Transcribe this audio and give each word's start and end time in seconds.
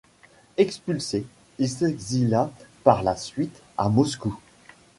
Expulsé, 0.57 1.27
il 1.59 1.69
s'exila 1.69 2.49
par 2.83 3.03
la 3.03 3.15
suite 3.15 3.61
à 3.77 3.87
Moscou. 3.87 4.35